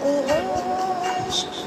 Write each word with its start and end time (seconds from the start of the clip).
the 0.00 0.24
hush. 1.04 1.65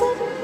Listen. 0.00 0.39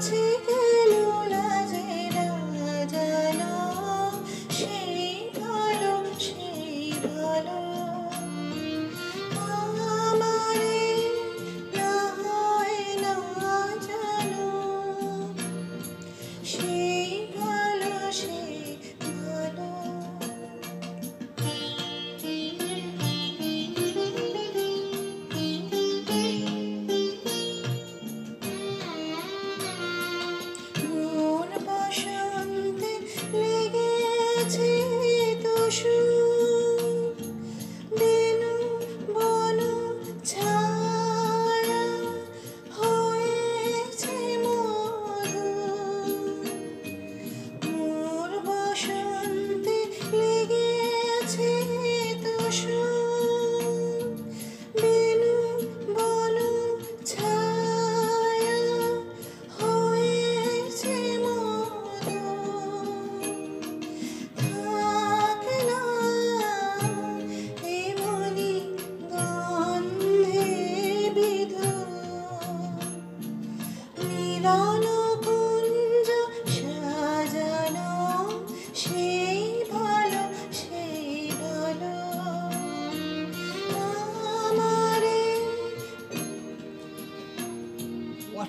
to 0.00 0.55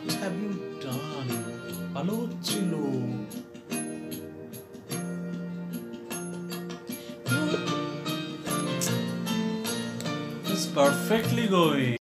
What 0.08 0.16
have 0.20 0.40
you 0.42 0.54
done? 0.80 1.32
Hello, 1.96 2.18
ছিল 2.48 2.72
hmm. 7.30 7.58
It's 10.52 10.66
perfectly 10.80 11.46
going. 11.58 11.98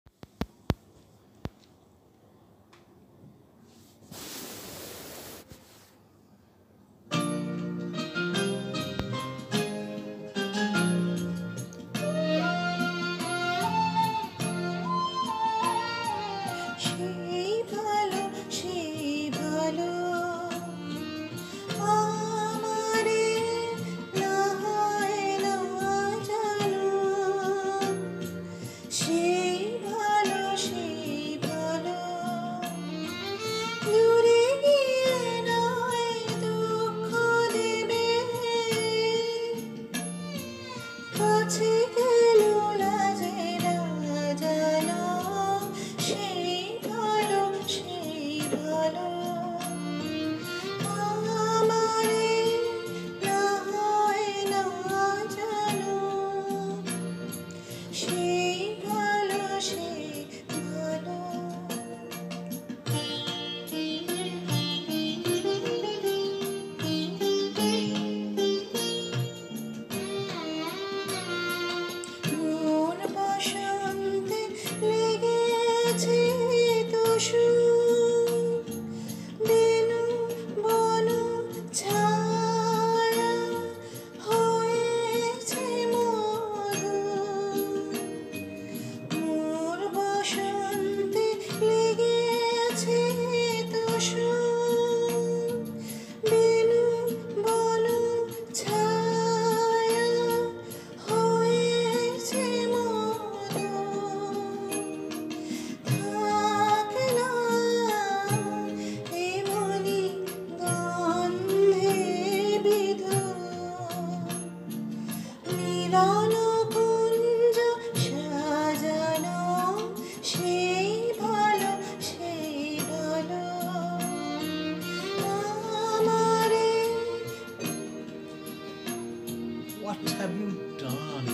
What 130.01 130.11
have 130.13 130.33
you 130.41 130.49
done? 130.81 131.27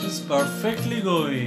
It's 0.05 0.19
perfectly 0.33 0.99
going. 1.11 1.45